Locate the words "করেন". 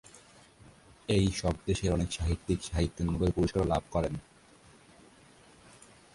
3.91-4.13